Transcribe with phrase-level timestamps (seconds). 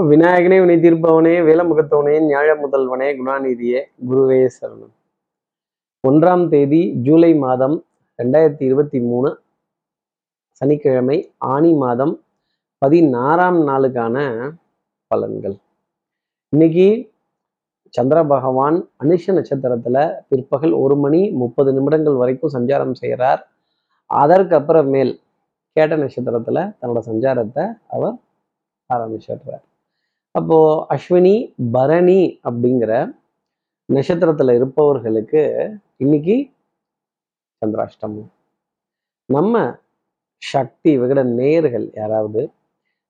[0.00, 4.90] விநாயகனே வினை தீர்ப்பவனே வேலமுகத்தவனே ஞாழ முதல்வனே குணாநிதியே குருவே சரணம்.
[6.08, 7.84] ஒன்றாம் தேதி ஜூலை மாதம்
[8.22, 9.40] ரெண்டாயிரத்தி இருபத்தி மூணு
[10.50, 12.24] சனிக்கிழமை ஆணி மாதம்
[12.78, 14.16] பதினாறாம் நாளுக்கான
[15.10, 15.56] பலன்கள்.
[16.52, 17.14] இன்னைக்கு
[17.88, 23.48] சந்திர பகவான் அனுஷ நட்சத்திரத்துல பிற்பகல் ஒரு மணி முப்பது நிமிடங்கள் வரைக்கும் சஞ்சாரம் செய்கிறார்
[24.04, 25.14] அதற்கு அப்புறமேல்
[25.72, 28.18] கேட்ட நட்சத்திரத்துல தன்னோட சஞ்சாரத்தை அவர்
[28.94, 29.64] ஆரம்பிச்சிடுறார்.
[30.36, 30.58] அப்போ
[30.90, 31.34] அஸ்வினி
[31.72, 32.92] பரணி அப்படிங்கிற
[33.88, 35.42] நட்சத்திரத்துல இருப்பவர்களுக்கு
[35.96, 36.36] இன்னைக்கு
[37.62, 38.30] சந்திராஷ்டமம்.
[39.28, 39.54] நம்ம
[40.42, 42.42] சக்தி விகட நேயர்கள் யாராவது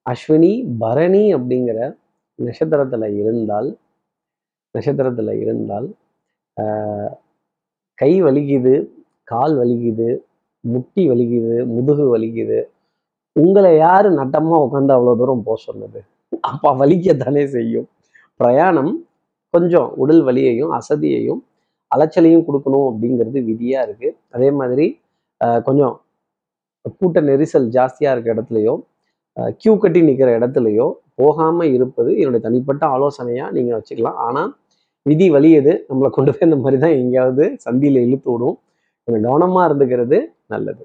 [0.07, 1.79] அஸ்வினி பரணி அப்படிங்கிற
[2.39, 3.69] நட்சத்திரத்துல இருந்தால்
[4.75, 5.89] நட்சத்திரத்துல இருந்தால்
[6.57, 7.13] ஆஹ்,
[7.99, 8.75] கை வலிக்குது
[9.29, 10.09] கால் வலிக்குது
[10.65, 12.59] முட்டி வலிக்குது முதுகு வலிக்குது
[13.37, 16.01] உங்களை யாரு நட்டமா உட்காந்து அவ்வளவு தூரம் போக சொன்னது?
[16.49, 17.87] அப்போ வலிக்கத்தானே செய்யும்.
[18.41, 18.93] பிரயாணம்
[19.55, 21.41] கொஞ்சம் உடல் வலியையும் அசதியையும்
[21.91, 24.09] அலைச்சலையும் கொடுக்கணும் அப்படிங்கிறது விதியா இருக்கு.
[24.37, 24.87] அதே மாதிரி
[25.67, 25.95] கொஞ்சம்
[26.99, 28.75] கூட்ட நெரிசல் ஜாஸ்தியா இருக்க இடத்துலையோ
[29.63, 30.87] கியூ கட்டி நிற்கிற இடத்துலையோ
[31.21, 34.19] போகாமல் இருப்பது என்னுடைய தனிப்பட்ட ஆலோசனையா நீங்க வச்சுக்கலாம்.
[34.27, 34.51] ஆனால்
[35.07, 38.57] விதி வலியது நம்மளை கொண்டு போய் இந்த மாதிரி தான் எங்கேயாவது சந்தியில இழுத்து விடும்.
[39.05, 40.19] கொஞ்சம் கவனமா இருந்துக்கிறது
[40.53, 40.83] நல்லது.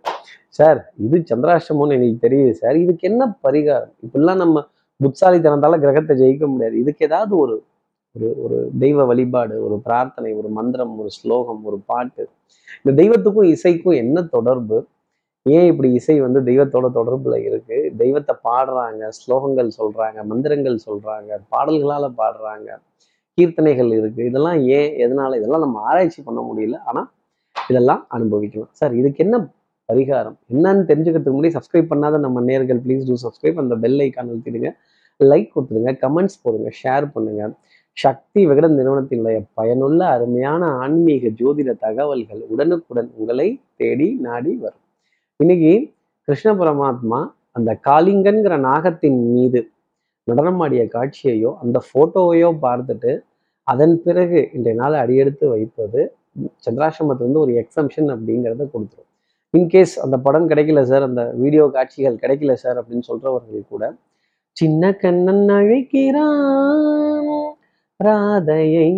[0.57, 2.77] சார் இது சந்திராஷ்டமம்னு எனக்கு தெரியுது சார்.
[2.83, 3.93] இதுக்கு என்ன பரிகாரம்?
[4.05, 4.63] இப்படிலாம் நம்ம
[5.01, 6.75] புத்தாலித்தனத்தால கிரகத்தை ஜெயிக்க முடியாது.
[6.83, 7.55] இதுக்கு ஏதாவது ஒரு
[8.15, 12.23] ஒரு ஒரு தெய்வ வழிபாடு ஒரு பிரார்த்தனை ஒரு மந்திரம் ஒரு ஸ்லோகம் ஒரு பாட்டு.
[12.81, 14.77] இந்த தெய்வத்துக்கும் இசைக்கும் என்ன தொடர்பு?
[15.45, 17.77] ஏன் இப்படி இசை வந்து தெய்வத்தோட தொடர்புல இருக்கு?
[17.97, 22.69] தெய்வத்தை பாடுறாங்க ஸ்லோகங்கள் சொல்றாங்க மந்திரங்கள் சொல்றாங்க பாடல்களால பாடுறாங்க
[23.37, 24.21] கீர்த்தனைகள் இருக்கு.
[24.31, 25.37] இதெல்லாம் ஏன் எதனால?
[25.41, 26.79] இதெல்லாம் நம்ம ஆராய்ச்சி பண்ண முடியல.
[26.91, 27.03] ஆனா
[27.55, 29.37] இதெல்லாம் அனுபவிக்கலாம் சார் இதுக்கு என்ன
[29.91, 30.37] பரிகாரம்.
[30.53, 34.71] என்னன்னு தெரிஞ்சுக்கிறதுக்கு முன்னாடி சப்ஸ்கிரைப் பண்ணாத நம்ம நேர்கள் ப்ளீஸ் டூ சப்ஸ்கிரைப் அந்த பெல் ஐக்கான் அழுத்திடுங்க.
[35.19, 36.69] லைக் கொடுத்துருங்க கமெண்ட்ஸ் போடுங்க.
[36.81, 37.49] ஷேர் பண்ணுங்க.
[37.97, 43.47] சக்தி விகடன் நிறுவனத்தினுடைய பயனுள்ள அருமையான ஆன்மீக ஜோதிட தகவல்கள் உடனுக்குடன் உங்களை
[43.81, 44.83] தேடி நாடி வரும்.
[45.39, 45.73] இன்னைக்கு
[46.27, 47.19] கிருஷ்ண பரமாத்மா
[47.57, 49.61] அந்த காளிங்கன்கிற நாகத்தின் மீது
[50.27, 53.11] நடனமாடிய காட்சியையோ அந்த போட்டோவையோ பார்த்துட்டு
[53.67, 56.01] அதன் பிறகு இன்றைய நாள் அடியெடுத்து வைப்பது
[56.65, 59.10] சந்திராசிரமத்திலிருந்து ஒரு எக்ஸம்ஷன் அப்படிங்கிறத கொடுத்துரும்.
[59.53, 63.85] இன்கேஸ் அந்த படம் கிடைக்கல சார் அந்த வீடியோ காட்சிகள் கிடைக்கல சார் அப்படின்னு சொல்றவர்கள் கூட
[64.57, 67.29] சின்ன கண்ணன் அழைக்கிறான்
[67.99, 68.89] ராதையை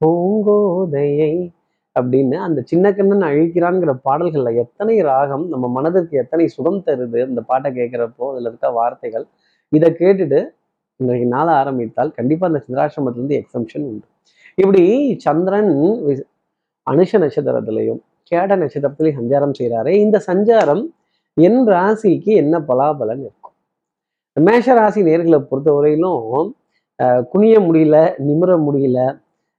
[0.00, 1.32] பூங்கோதையை
[1.96, 7.72] அப்படின்னு அந்த சின்ன கண்ணன் அழிக்கிறான்ங்கிற பாடல்கள்ல எத்தனை ராகம் நம்ம மனதிற்கு எத்தனை சுகம் தருது அந்த பாட்டை
[7.72, 9.26] கேட்குறப்போ அதுல இருக்க வார்த்தைகள்
[9.72, 10.40] இதை கேட்டுட்டு
[11.00, 14.06] இன்றைக்கு நாளை ஆரம்பித்தால் கண்டிப்பா அந்த சந்திராசிரமத்திலிருந்து எக்ஸம்ஷன் உண்டு.
[14.58, 14.82] இப்படி
[15.18, 15.70] சந்திரன்
[16.06, 16.24] வி-
[16.86, 18.02] அனுஷ நட்சத்திரத்திலையும்
[18.32, 19.92] கேட நட்சத்திரத்திலே சஞ்சாரம் செய்கிறாரே.
[20.04, 20.82] இந்த சஞ்சாரம்
[21.36, 23.54] என் ராசிக்கு என்ன பலாபலன் இருக்கும்?
[24.36, 26.22] மேஷ ராசி நேர்களை பொறுத்தவரையிலும்
[26.98, 27.96] அஹ், குனிய முடியல
[28.26, 28.98] நிமிர முடியல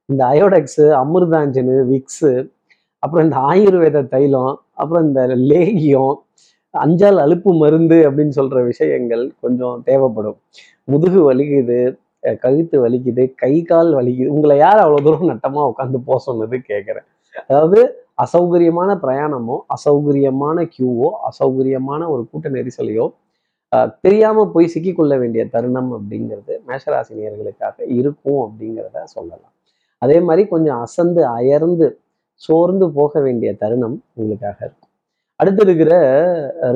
[0.09, 2.31] இந்த அயோடெக்ஸு அமிர்தாஞ்சனு விக்ஸு
[3.03, 6.13] அப்புறம் இந்த ஆயுர்வேத தைலம் அப்புறம் இந்த லேகியம்
[6.73, 10.37] அஞ்சால் அலுப்பு மருந்து அப்படின்னு சொல்ற விஷயங்கள் கொஞ்சம் தேவைப்படும்.
[10.87, 11.79] முதுகு வலிக்குது
[12.43, 14.29] கழுத்து வலிக்குது கை கால் வலிக்குது.
[14.29, 17.07] உங்களை யார் அவ்வளோ தூரம் நட்டமா உட்காந்து போக சொன்னது கேட்குறேன்.
[17.43, 17.79] அதாவது
[18.17, 23.05] அசௌகரியமான பிரயாணமோ அசௌகரியமான கியூவோ அசௌகரியமான ஒரு கூட்ட நெரிசலையோ
[23.71, 29.53] அஹ் தெரியாம போய் சிக்கிக்கொள்ள வேண்டிய தருணம் அப்படிங்கிறது மேஷராசினியர்களுக்காக இருக்கும் அப்படிங்கிறத சொல்லலாம்.
[30.01, 31.87] அதே மாதிரி கொஞ்சம் அசந்து அயர்ந்து
[32.41, 34.81] சோர்ந்து போக வேண்டிய தருணம் உங்களுக்காக இருக்கும்.
[35.39, 35.93] அடுத்து இருக்கிற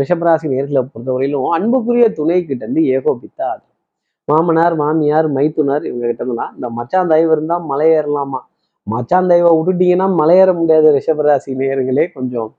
[0.02, 3.50] ரிஷபராசி நேர்களை பொறுத்தவரையிலும் அன்புக்குரிய துணை கிட்ட இருந்து ஏகோபித்தா
[4.28, 8.40] மாமனார் மாமியார் மைத்துனர் இவங்க கிட்ட இருந்தெல்லாம் இந்த மச்சான் தயவு இருந்தால் மலை ஏறலாமா?
[8.92, 10.52] மச்சான் தெய்வம் விட்டுட்டீங்கன்னா மலை ஏற
[10.98, 12.50] ரிஷபராசி நேயர்களே கொஞ்சம்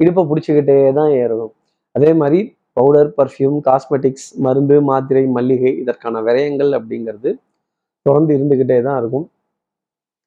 [0.00, 1.52] இடுப்பை பிடிச்சிக்கிட்டே தான் ஏறணும்.
[1.94, 2.40] அதே மாதிரி
[2.78, 7.30] பவுடர் பர்ஃப்யூம் காஸ்மெட்டிக்ஸ் மருந்து மாத்திரை மல்லிகை இதற்கான விரயங்கள் அப்படிங்கிறது
[8.06, 9.26] தொடர்ந்து இருந்துக்கிட்டே தான் இருக்கும்.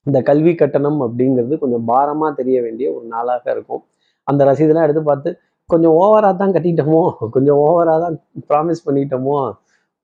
[0.06, 3.84] இந்த கல்வி கட்டணம் அப்படிங்கிறது கொஞ்சம் பாரமாக தெரிய வேண்டிய ஒரு நாளாக இருக்கும்.
[4.28, 5.30] அந்த ரசீதெல்லாம் எடுத்து பார்த்து
[5.70, 7.04] கொஞ்சம் ஓவராக தான் கட்டிட்டோமோ
[7.36, 8.16] கொஞ்சம் ஓவராக தான்
[8.50, 9.38] ப்ராமிஸ் பண்ணிட்டோமோ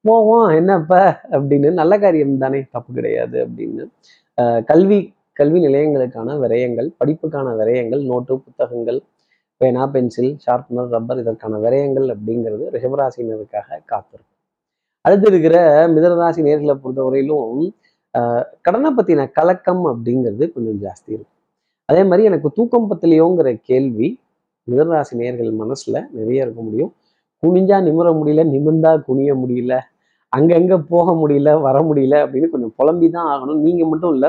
[0.06, 0.94] போவோம் என்னப்ப
[1.35, 3.84] அப்படின்னு நல்ல காரியம் தானே தப்பு கிடையாது அப்படின்னு
[4.72, 4.99] கல்வி
[5.41, 8.99] கல்வி நிலையங்களுக்கான விரயங்கள் படிப்புக்கான விரயங்கள் நோட்டு புத்தகங்கள்
[9.61, 14.28] பேனா பென்சில் ஷார்ப்னர் ரப்பர் இதற்கான விரயங்கள் அப்படிங்கிறது ரிஷபராசினருக்காக காத்திருக்கும்.
[15.05, 15.55] அடுத்து இருக்கிற
[15.96, 17.61] மிதனராசி நேர்களை பொறுத்தவரையிலும்
[18.16, 21.38] ஆஹ் கடனை பத்தின கலக்கம் அப்படிங்கிறது கொஞ்சம் ஜாஸ்தி இருக்கும்.
[21.90, 24.08] அதே மாதிரி எனக்கு தூக்கம் பத்திலையோங்கிற கேள்வி
[24.67, 26.91] மிதனராசி நேர்கள் மனசுல நிறைய இருக்க முடியும்.
[27.44, 29.76] குனிஞ்சா நிமிர முடியல நிமிர்ந்தா குனிய முடியல
[30.34, 33.61] அங்கங்கே போக முடியல வர முடியல அப்படின்னு கொஞ்சம் புலம்பி தான் ஆகணும்.
[33.67, 34.28] நீங்க மட்டும் இல்ல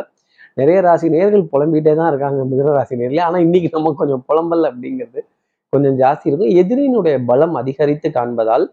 [0.61, 3.23] நிறைய ராசி நேர்கள் புலம்பிகிட்டே தான் இருக்காங்க மிதன ராசி நேர்களே.
[3.29, 5.21] ஆனா இன்னைக்கு நம்ம கொஞ்சம் புலம்பல் அப்படிங்கிறது
[5.73, 6.55] கொஞ்சம் ஜாஸ்தி இருக்கும்.
[6.63, 8.67] எதிரியினுடைய பலம் அதிகரித்து காண்பதால்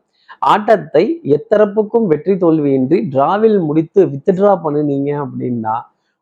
[0.53, 1.03] ஆட்டத்தை
[1.35, 5.75] எத்தரப்புக்கும் வெற்றி தோல்வியின்றி டிராவில் முடித்து வித்ட்ரா பண்ணுனீங்க அப்படின்னா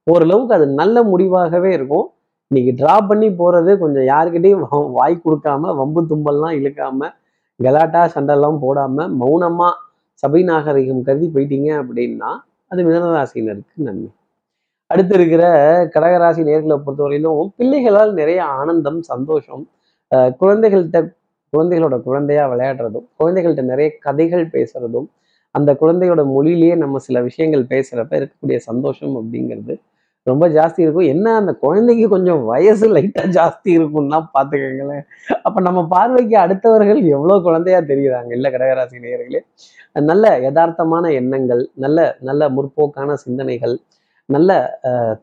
[0.08, 2.06] ஓரளவுக்கு அது நல்ல முடிவாகவே இருக்கும்.
[2.52, 4.64] இன்னைக்கு டிரா பண்ணி போறது கொஞ்சம் யாருக்கிட்டையும்
[4.98, 7.10] வாய் கொடுக்காம வம்பு தும்பல்லாம் இழுக்காம
[7.60, 9.70] கலாட்டா சண்டெல்லாம் போடாம மௌனமா
[10.24, 12.30] சபை நாகரிகம் கருதி போயிட்டீங்க அப்படின்னா
[12.72, 14.10] அது மிதனராசினருக்கு நன்மை.
[14.92, 15.44] அடுத்து இருக்கிற
[15.94, 19.64] கடகராசி நேர்களை பொறுத்தவரையிலும் பிள்ளைகளால் நிறைய ஆனந்தம் சந்தோஷம்
[20.42, 21.00] குழந்தைகள்கிட்ட
[21.54, 25.08] குழந்தைகளோட குழந்தையா விளையாடுறதும் குழந்தைகள்கிட்ட நிறைய கதைகள் பேசுறதும்
[25.56, 29.76] அந்த குழந்தையோட மொழியிலேயே நம்ம சில விஷயங்கள் பேசுறப்ப இருக்கக்கூடிய சந்தோஷம் அப்படிங்கிறது
[30.28, 31.10] ரொம்ப ஜாஸ்தி இருக்கும்.
[31.14, 35.06] என்ன அந்த குழந்தைக்கு கொஞ்சம் வயசு லைட்டா ஜாஸ்தி இருக்கும்னா பார்த்துக்கோங்களேன்.
[35.46, 39.42] அப்ப நம்ம பார்வைக்கு அடுத்தவர்கள் எவ்வளவு குழந்தையா தெரியுறாங்க இல்ல கடகராசி நேயர்களே.
[40.10, 42.00] நல்ல யதார்த்தமான எண்ணங்கள் நல்ல
[42.30, 43.76] நல்ல முற்போக்கான சிந்தனைகள்
[44.36, 44.52] நல்ல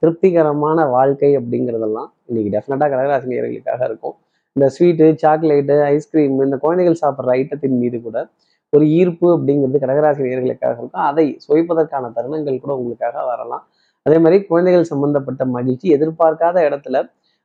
[0.00, 4.14] திருப்திகரமான வாழ்க்கை அப்படிங்கிறதெல்லாம் இன்னைக்கு டெஃபினட்டாக கடகராசினியர்களுக்காக இருக்கும்.
[4.56, 8.18] இந்த ஸ்வீட்டு சாக்லேட்டு ஐஸ்கிரீம் இந்த குழந்தைகள் சாப்பிட்ற ஐட்டத்தின் மீது கூட
[8.72, 11.04] ஒரு ஈர்ப்பு அப்படிங்கிறது கடகராசி நேர்களுக்காக இருக்கும்.
[11.10, 13.64] அதை சுவைப்பதற்கான தருணங்கள் கூட உங்களுக்காக வரலாம்.
[14.06, 16.96] அதே மாதிரி குழந்தைகள் சம்பந்தப்பட்ட மகிழ்ச்சி எதிர்பார்க்காத இடத்துல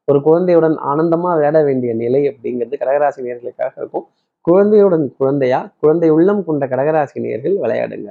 [0.07, 4.05] ஒரு குழந்தையுடன் ஆனந்தமாக விளையாட வேண்டிய நிலை அப்படிங்கிறது கடகராசி நேர்களுக்காக இருக்கும்.
[4.47, 8.09] குழந்தையுடன் குழந்தையா குழந்தை உள்ளம் கொண்ட கடகராசி நேர்கள் விளையாடுங்க.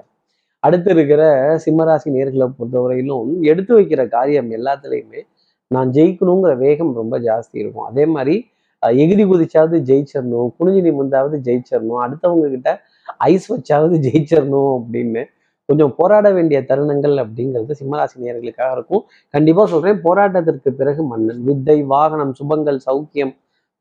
[0.68, 1.22] அடுத்து இருக்கிற
[1.64, 3.20] சிம்மராசி நேர்களை பொறுத்தவரையிலும்
[3.50, 5.20] எடுத்து வைக்கிற காரியம் எல்லாத்துலேயுமே
[5.70, 7.88] நான் ஜெயிக்கணுங்கிற வேகம் ரொம்ப ஜாஸ்தி இருக்கும்.
[7.90, 8.36] அதே மாதிரி
[8.82, 12.70] அஹ், எகிரி குதிச்சாவது ஜெயிச்சிடணும் குனிஞ்சு நிமிந்தாவது ஜெயிச்சிடணும் அடுத்தவங்க கிட்ட
[13.28, 15.22] ஐஸ் வச்சாவது ஜெயிச்சிடணும் அப்படின்னு
[15.68, 19.02] கொஞ்சம் போராட வேண்டிய தருணங்கள் அப்படிங்கிறது சிம்மராசி நேர்களுக்காக இருக்கும்.
[19.34, 23.32] கண்டிப்பாக சொல்கிறேன் போராட்டத்திற்கு பிறகு மன்னன் வித்தை வாகனம் சுபங்கள் சௌக்கியம்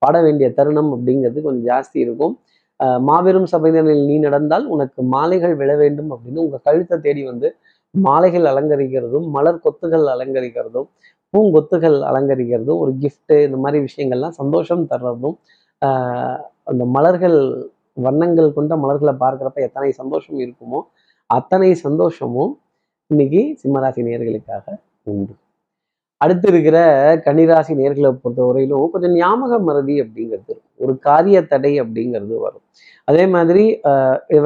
[0.02, 2.34] பாட வேண்டிய தருணம் அப்படிங்கிறது கொஞ்சம் ஜாஸ்தி இருக்கும்.
[2.80, 7.50] மாபெரும் சபைதனில் நீ நடந்தால் உனக்கு மாலைகள் விழ வேண்டும் அப்படின்னு உங்க கழுத்தை தேடி வந்து
[7.94, 10.88] மாலைகள் அலங்கரிக்கிறதும் மலர் கொத்துகள் அலங்கரிக்கிறதும்
[11.34, 15.38] பூங்கொத்துகள் அலங்கரிக்கிறதும் ஒரு கிஃப்ட்டு இந்த மாதிரி விஷயங்கள்லாம் சந்தோஷம் தர்றதும்
[15.82, 17.40] ஆஹ் அந்த மலர்கள்
[17.98, 20.80] வண்ணங்கள் கொண்ட மலர்களை பார்க்குறப்ப எத்தனை சந்தோஷம் இருக்குமோ
[21.30, 22.54] அத்தனை சந்தோஷமும்
[23.12, 24.66] இன்னைக்கு சிம்மராசி நேர்களுக்காக
[25.12, 25.34] உண்டு.
[26.24, 26.78] அடுத்து இருக்கிற
[27.26, 30.54] கன்னிராசி நேர்களை பொறுத்தவரையிலும் கொஞ்சம் ஞாபக மறதி அப்படிங்கிறது
[30.84, 32.64] ஒரு காரிய தடை அப்படிங்கிறது வரும்.
[33.10, 33.64] அதே மாதிரி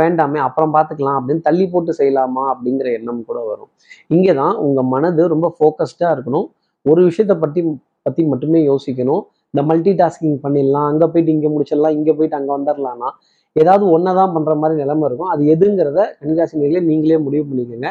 [0.01, 3.71] வேண்டாமே அப்புறம் பார்த்துக்கலாம் அப்படின்னு தள்ளி போட்டு செய்யலாமா அப்படிங்கிற எண்ணம் கூட வரும்.
[4.15, 6.47] இங்கே தான் உங்கள் மனது ரொம்ப ஃபோக்கஸ்டாக இருக்கணும்.
[6.85, 7.61] ஒரு விஷயத்தை பற்றி
[8.07, 9.23] பற்றி மட்டுமே யோசிக்கணும்.
[9.53, 13.09] இந்த மல்டி டாஸ்கிங் பண்ணிடலாம் அங்கே போயிட்டு இங்கே முடிச்சிடலாம் இங்கே போயிட்டு அங்கே வந்துடலாம்னா
[13.55, 15.31] ஏதாவது ஒன்றை தான் பண்ணுற மாதிரி நிலைமை இருக்கும்.
[15.33, 17.89] அது எதுங்கிறத கன்னிராசி நேர்களே நீங்களே முடிவு பண்ணிக்கோங்க.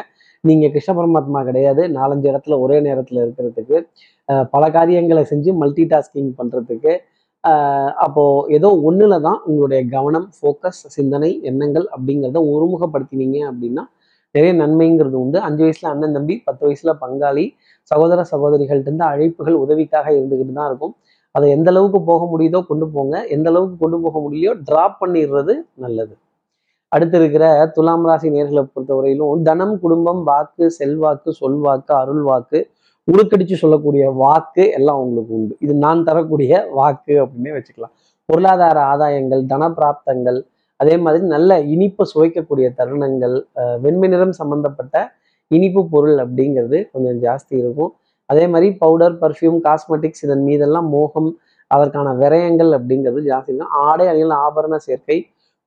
[0.49, 1.81] நீங்கள் கிருஷ்ண பரமாத்மா கிடையாது.
[1.97, 3.77] நாலஞ்சு இடத்துல ஒரே நேரத்தில் இருக்கிறதுக்கு
[4.53, 6.93] பல காரியங்களை செஞ்சு மல்டி டாஸ்கிங் பண்ணுறதுக்கு
[8.05, 13.83] அப்போது ஏதோ ஒன்றில் தான் உங்களுடைய கவனம் ஃபோக்கஸ் சிந்தனை எண்ணங்கள் அப்படிங்கிறத ஒருமுகப்படுத்தினீங்க அப்படின்னா
[14.35, 15.37] நிறைய நன்மைங்கிறது உண்டு.
[15.47, 17.45] அஞ்சு வயசுல அண்ணன் தம்பி பத்து வயசுல பங்காளி
[17.91, 20.93] சகோதர சகோதரிகள்கிட்ட இருந்து அழைப்புகள் உதவிக்காக இருந்துக்கிட்டு தான் இருக்கும்.
[21.35, 23.15] அதை எந்த அளவுக்கு போக முடியுதோ கொண்டு போங்க.
[23.35, 25.55] எந்த அளவுக்கு கொண்டு போக முடியலையோ டிராப் பண்ணிடுறது
[25.85, 26.13] நல்லது.
[26.95, 27.45] அடுத்து இருக்கிற
[27.75, 32.59] துலாம் ராசி நேர்களை பொறுத்தவரையிலும் தனம் குடும்பம் வாக்கு செல்வாக்கு சொல்வாக்கு அருள் வாக்கு
[33.07, 35.53] உருக்கடிச்சு சொல்லக்கூடிய வாக்கு எல்லாம் உங்களுக்கு உண்டு.
[35.65, 37.93] இது நான் தரக்கூடிய வாக்கு அப்படின்னே வச்சுக்கலாம்.
[38.29, 40.39] பொருளாதார ஆதாயங்கள் தன பிராப்தங்கள்
[40.79, 43.35] அதே மாதிரி நல்ல இனிப்பை சுவைக்கக்கூடிய தருணங்கள்
[43.83, 44.95] வெண்மை நிறம் சம்பந்தப்பட்ட
[45.51, 47.91] இனிப்பு பொருள் அப்படிங்கிறது கொஞ்சம் ஜாஸ்தி இருக்கும்.
[48.29, 51.29] அதே மாதிரி பவுடர் பர்ஃப்யூம் காஸ்மெட்டிக்ஸ் இதன் மீதெல்லாம் மோகம்
[51.71, 53.75] அதற்கான விரயங்கள் அப்படிங்கிறது ஜாஸ்தி இருக்கும்.
[53.87, 55.17] ஆடை அணிகள் ஆபரண சேர்க்கை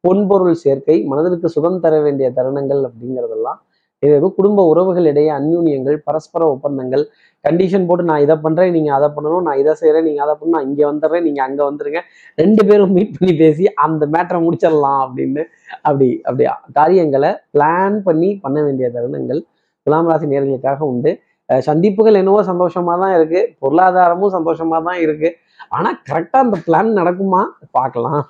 [0.04, 3.60] பொன்பொருள் சேர்க்கை மனதிற்கு சுகம் தர வேண்டிய தருணங்கள் அப்படிங்கிறதெல்லாம்
[4.02, 7.04] இது குடும்ப உறவுகள் இடையே அந்யூன்யங்கள் பரஸ்பர ஒப்பந்தங்கள்
[7.44, 10.68] கண்டிஷன் போட்டு நான் இதை பண்றேன் நீங்க அதை பண்ணணும் நான் இதை செய்கிறேன் நீங்க அதை பண்ணணும் நான்
[10.70, 12.00] இங்க வந்துடுறேன் நீங்க அங்க வந்துருங்க
[12.38, 15.42] ரெண்டு பேரும் மீட் பண்ணி பேசி அந்த மேட்டரை முடிச்சிடலாம் அப்படின்னு
[15.88, 16.46] அப்படி அப்படி
[16.78, 19.40] காரியங்களை பிளான் பண்ணி பண்ண வேண்டிய தருணங்கள்
[19.86, 21.10] துலாம் ராசி நேர்களுக்காக உண்டு.
[21.48, 25.28] சந்திப்புகள் என்னவோ சந்தோஷமா தான் இருக்கு பொருளாதாரமும் சந்தோஷமா தான் இருக்கு.
[25.68, 27.42] ஆனா கரெக்டா அந்த பிளான் நடக்குமா?
[27.70, 28.24] பார்க்கலாம்.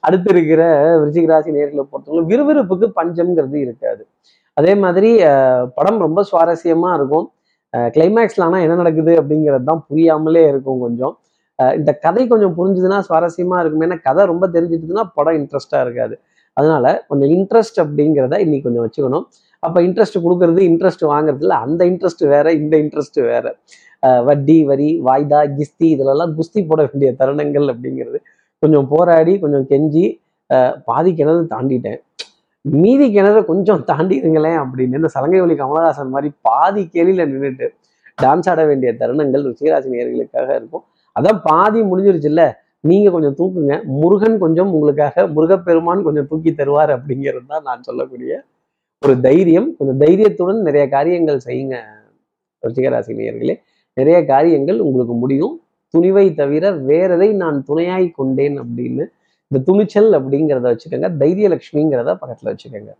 [0.00, 0.62] அடுத்து இருக்கிற
[1.00, 4.02] விருச்சிகராசி நேர்களை பொறுத்தவரை விறுவிறுப்புக்கு பஞ்சம்ங்கிறது இருக்காது.
[4.54, 5.10] அதே மாதிரி
[5.74, 7.26] படம் ரொம்ப சுவாரஸ்யமா இருக்கும்.
[7.96, 11.14] கிளைமேக்ஸ்ல ஆனா என்ன நடக்குது அப்படிங்கிறது தான் புரியாமலே இருக்கும் கொஞ்சம்.
[11.78, 13.84] இந்த கதை கொஞ்சம் புரிஞ்சுதுன்னா சுவாரஸ்யமா இருக்கும்.
[13.86, 16.14] ஏன்னா கதை ரொம்ப தெரிஞ்சிட்டுதுன்னா படம் இன்ட்ரெஸ்டா இருக்காது.
[16.52, 19.26] அதனால கொஞ்சம் இன்ட்ரெஸ்ட் அப்படிங்கிறத இன்னைக்கு கொஞ்சம் வச்சுக்கணும்.
[19.58, 23.46] அப்ப இன்ட்ரெஸ்ட் கொடுக்கறது இன்ட்ரெஸ்ட் வாங்குறதுல அந்த இன்ட்ரெஸ்ட் வேற இந்த இன்ட்ரெஸ்ட் வேற.
[24.26, 28.18] வட்டி வரி வாய்தா கிஸ்தி இதிலெல்லாம் குஸ்தி போட வேண்டிய தருணங்கள் அப்படிங்கிறது
[28.62, 30.04] கொஞ்சம் போராடி கொஞ்சம் கெஞ்சி
[30.50, 31.98] அஹ், பாதி கிணறு தாண்டிட்டேன்.
[32.64, 37.66] மீதி கிணறு கொஞ்சம் தாண்டிடுங்களேன் அப்படின்னு இந்த சலங்கை ஒளி கமலஹாசன் மாதிரி பாதி கேலியில நின்றுட்டு
[38.18, 40.84] டான்ஸ் ஆட வேண்டிய தருணங்கள் ருச்சிகராசி நேர்களுக்காக இருக்கும்.
[41.16, 42.42] அதான் பாதி முடிஞ்சிருச்சுல்ல
[42.84, 43.72] நீங்க கொஞ்சம் தூக்குங்க.
[43.96, 48.32] முருகன் கொஞ்சம் உங்களுக்காக முருகப்பெருமான் கொஞ்சம் தூக்கி தருவார் அப்படிங்கிறது தான் நான் சொல்லக்கூடிய
[49.02, 49.68] ஒரு தைரியம்.
[49.78, 51.76] கொஞ்சம் தைரியத்துடன் நிறைய காரியங்கள் செய்யுங்க
[52.62, 53.54] ருச்சிகராசி நேயர்களே
[53.98, 55.54] நிறைய காரியங்கள் உங்களுக்கு முடியும்.
[55.94, 59.04] துணிவை தவிர வேறதை நான் துணையாய் கொண்டேன் அப்படின்னு
[59.50, 61.08] இந்த துணிச்சல் அப்படிங்கிறத வச்சுக்கோங்க.
[61.22, 62.92] தைரியலட்சுமிங்கிறத பக்கத்தில் வச்சுக்கோங்க.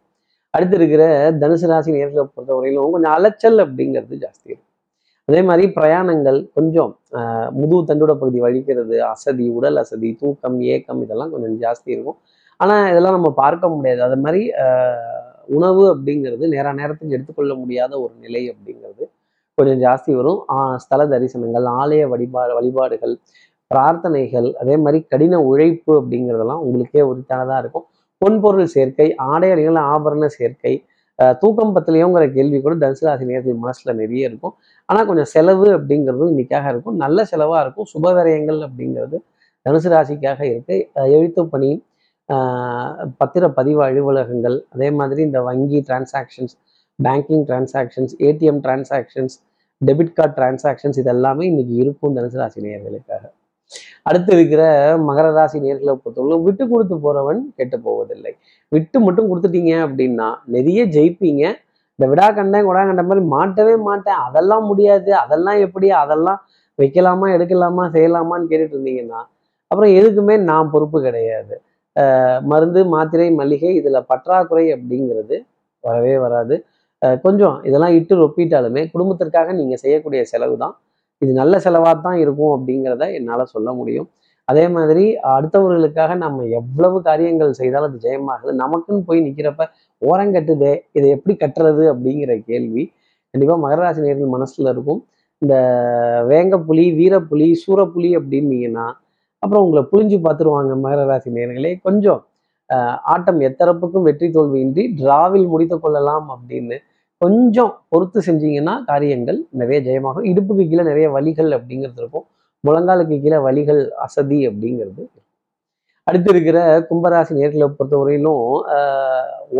[0.54, 1.04] அடுத்து இருக்கிற
[1.42, 4.66] தனுசு ராசி நேர்களை பொறுத்தவரையிலும் கொஞ்சம் அலைச்சல் அப்படிங்கிறது ஜாஸ்தி இருக்கும்.
[5.28, 6.90] அதே மாதிரி பிரயாணங்கள் கொஞ்சம்
[7.59, 12.18] முதுகு தண்டோட பகுதி வலிக்கிறது அசதி உடல் அசதி தூக்கம் ஏக்கம் இதெல்லாம் கொஞ்சம் ஜாஸ்தி இருக்கும்.
[12.61, 14.02] ஆனால் இதெல்லாம் நம்ம பார்க்க முடியாது.
[14.09, 14.42] அது மாதிரி
[15.59, 19.04] உணவு அப்படிங்கிறது நேர நேரத்துக்கு எடுத்துக்கொள்ள முடியாத ஒரு நிலை அப்படிங்கிறது.
[19.61, 20.40] கொஞ்சம் ஜாஸ்தி வரும்.
[20.85, 23.14] ஸ்தல தரிசனங்கள் ஆலய வழிபாடு வழிபாடுகள்
[23.71, 27.87] பிரார்த்தனைகள் அதே மாதிரி கடின உழைப்பு அப்படிங்கிறதெல்லாம் உங்களுக்கே உரித்தானதாக இருக்கும்.
[28.23, 30.73] பொன்பொருள் சேர்க்கை ஆடை அணிகள் ஆபரண சேர்க்கை
[31.43, 34.55] தூக்கம் பத்திலையோங்கிற கேள்வி கூட தனுசு ராசி நேரத்தில் மனசில் நிறைய இருக்கும்.
[34.88, 36.97] ஆனால் கொஞ்சம் செலவு அப்படிங்கிறதும் இன்னைக்காக இருக்கும்.
[37.02, 37.88] நல்ல செலவாக இருக்கும்.
[37.93, 39.19] சுபகரியங்கள் அப்படிங்கிறது
[39.67, 40.76] தனுசு ராசிக்காக இருக்கு
[41.17, 41.71] எழுத்து பணி
[43.21, 46.55] பத்திர பதிவு அலுவலகங்கள் அதே மாதிரி இந்த வங்கி transactions
[46.99, 49.37] banking transactions ATM transactions
[49.88, 53.25] debit card transactions இது எல்லாமே இன்னைக்கு இருக்கும் தனுசு ராசி நேர்களுக்காக
[54.08, 54.62] அடுத்து இருக்கிற
[55.08, 58.32] மகர ராசி நேர்களை பொறுத்தவரை விட்டு கொடுத்து போறவன் கெட்டு போவதில்லை.
[58.72, 61.42] விட்டு மட்டும் கொடுத்துட்டீங்க அப்படின்னா நிறைய ஜெயிப்பீங்க.
[61.99, 64.20] இந்த விடா கண்டேன் குடா கண்ட மாதிரி மாட்டவே மாட்டேன்.
[64.26, 65.10] அதெல்லாம் முடியாது.
[65.22, 65.88] அதெல்லாம் எப்படி?
[66.02, 66.40] அதெல்லாம்
[66.78, 69.20] வைக்கலாமா எடுக்கலாமா செய்யலாமான்னு கேட்டுட்டு இருந்தீங்கன்னா
[69.70, 71.54] அப்புறம் எதுக்குமே நான் பொறுப்பு கிடையாது.
[72.50, 75.37] மருந்து மாத்திரை மளிகை இதுல பற்றாக்குறை அப்படிங்கிறது
[75.84, 76.54] வரவே வராது.
[77.25, 80.75] கொஞ்சம் இதெல்லாம் இட்டு ஒப்பிட்டாலுமே குடும்பத்திற்காக நீங்கள் செய்யக்கூடிய செலவு தான்
[81.23, 84.09] இது நல்ல செலவாக தான் இருக்கும் அப்படிங்கிறத என்னால் சொல்ல முடியும்.
[84.49, 85.04] அதே மாதிரி
[85.35, 88.52] அடுத்தவர்களுக்காக நம்ம எவ்வளவு காரியங்கள் செய்தாலும் அது ஜெயமாகுது.
[88.62, 89.66] நமக்குன்னு போய் நிற்கிறப்ப
[90.02, 92.85] ஓரங்கட்டுதே இதை எப்படி கட்டுறது அப்படிங்கிற கேள்வி
[93.35, 95.00] கண்டிப்பாக மகராசி நேர்கள் மனசில் இருக்கும்.
[95.42, 95.54] இந்த
[96.30, 98.87] வேங்கப்புலி வீரப்புலி சூரப்புலி அப்படின்னீங்கன்னா
[99.42, 101.73] அப்புறம் உங்களை புளிஞ்சு பார்த்துருவாங்க மகர ராசி நேர்களே.
[101.87, 102.21] கொஞ்சம்
[103.12, 106.76] ஆட்டம் எத்தரப்புக்கும் வெற்றி தோல்வியின்றி டிராவில் முடித்து கொள்ளலாம் அப்படின்னு
[107.20, 110.26] கொஞ்சம் பொறுத்து செஞ்சீங்கன்னா காரியங்கள் நிறைய ஜெயமாகும்.
[110.30, 112.26] இடுப்புக்கு கீழே நிறைய வலிகள் அப்படிங்கிறது இருக்கும்.
[112.64, 115.02] முழங்காலுக்கு கீழே வலிகள் அசதி அப்படிங்கிறது
[116.06, 116.58] அடுத்து இருக்கிற
[116.88, 118.40] கும்பராசி நேர்களை பொறுத்தவரையிலும்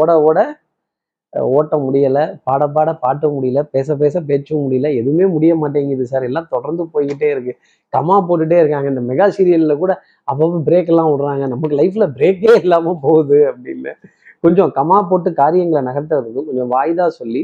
[0.01, 0.39] ஓட ஓட
[1.59, 6.25] ஓட்ட முடியலை பாட பாட பாட்ட முடியல பேச பேச பேச்சும் முடியல எதுவுமே முடிய மாட்டேங்குது சார்.
[6.29, 7.53] எல்லாம் தொடர்ந்து போய்கிட்டே இருக்கு.
[7.93, 8.89] கமா போட்டுட்டே இருக்காங்க.
[8.93, 9.93] இந்த மெகா சீரியலில் கூட
[10.31, 11.45] அப்பப்போ பிரேக் எல்லாம் விடுறாங்க.
[11.53, 13.93] நமக்கு லைஃப்ல பிரேக்கே இல்லாமல் போகுது அப்படின்னு.
[14.45, 17.43] கொஞ்சம் கமா போட்டு காரியங்களை நகர்த்துறதுக்கும் கொஞ்சம் வாய்தா சொல்லி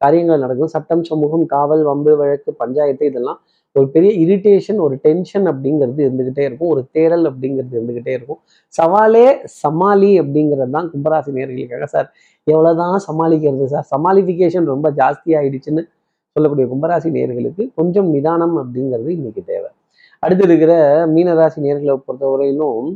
[0.00, 0.72] காரியங்கள் நடக்கும்.
[0.74, 3.40] சட்டம் சமூகம் காவல் வம்பு வழக்கு பஞ்சாயத்து இதெல்லாம்
[3.76, 6.70] ஒரு பெரிய இரிட்டேஷன் ஒரு டென்ஷன் அப்படிங்கிறது இருந்துகிட்டே இருக்கும்.
[6.74, 8.40] ஒரு தேடல் அப்படிங்கிறது இருந்துகிட்டே இருக்கும்.
[8.78, 9.26] சவாலே
[9.62, 12.08] சமாளி அப்படிங்கிறது தான் கும்பராசி நேர்களுக்காக சார்.
[12.46, 13.86] எவ்வளோதான் சமாளிக்கிறது சார்?
[13.94, 15.84] சமாளிஃபிகேஷன் ரொம்ப ஜாஸ்தி ஆயிடுச்சுன்னு
[16.36, 19.70] சொல்லக்கூடிய கும்பராசி நேர்களுக்கு கொஞ்சம் நிதானம் அப்படிங்கிறது இன்னைக்கு தேவை.
[20.22, 20.72] அடுத்து இருக்கிற
[21.14, 22.88] மீனராசி நேர்களை பொறுத்தவரையிலும்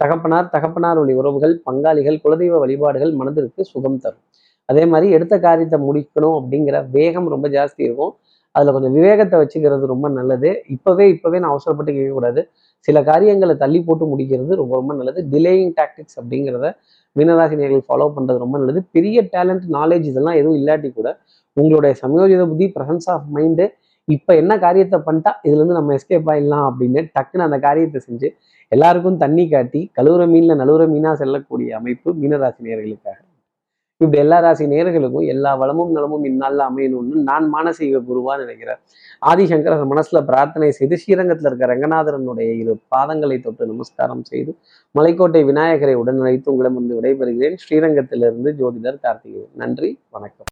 [0.00, 4.24] தகப்பனார் தகப்பனார் வழி உறவுகள் பங்காளிகள் குலதெய்வ வழிபாடுகள் மனதிற்கு சுகம் தரும்.
[4.68, 8.12] அதே மாதிரி எடுத்த காரியத்தை முடிக்கணும் அப்படிங்கிற வேகம் ரொம்ப ஜாஸ்தி இருக்கும்.
[8.54, 10.50] அதில் கொஞ்சம் விவேகத்தை வச்சுக்கிறது ரொம்ப நல்லது.
[10.74, 12.42] இப்போவே இப்போவே நான் அவசரப்பட்டு கேட்கக்கூடாது.
[12.88, 15.20] சில காரியங்களை தள்ளி போட்டு முடிக்கிறது ரொம்ப ரொம்ப நல்லது.
[15.32, 16.68] டிலேயிங் டாக்டிக்ஸ் அப்படிங்கிறத
[17.16, 18.80] மீனராசினியர்கள் ஃபாலோ பண்ணுறது ரொம்ப நல்லது.
[18.96, 21.08] பெரிய டேலண்ட் நாலேஜ் இதெல்லாம் எதுவும் இல்லாட்டி கூட
[21.56, 23.66] உங்களுடைய சமயோஜித புத்தி ப்ரசன்ஸ் ஆஃப் மைண்டு
[24.08, 28.28] இப்போ என்ன காரியத்தை பண்ணிட்டா இதுலேருந்து நம்ம எஸ்கேப் ஆகிடலாம் அப்படின்னு டக்குன்னு அந்த காரியத்தை செஞ்சு
[28.68, 33.18] எல்லாருக்கும் தண்ணி காட்டி கழுவுற மீனில் நழுவுற மீனாக செல்லக்கூடிய அமைப்பு மீனராசி நேர்களுக்காக.
[34.00, 38.80] இப்படி எல்லா ராசி நேர்களுக்கும் எல்லா வளமும் நலமும் இந்நாளில் அமையணும்னு நான் மானசீக குருவா நினைக்கிறேன்.
[39.22, 44.54] ஆதிசங்கரர் மனசுல பிரார்த்தனை செய்து ஸ்ரீரங்கத்தில் இருக்க ரங்கநாதரனுடைய இரு பாதங்களை தொட்டு நமஸ்காரம் செய்து
[44.94, 47.58] மலைக்கோட்டை விநாயகரை உடன் அழைத்து உங்களிடம் வந்து விடைபெறுகிறேன்.
[47.64, 49.52] ஸ்ரீரங்கத்திலிருந்து ஜோதிடர் கார்த்திகேயன்.
[49.54, 50.46] நன்றி வணக்கம்.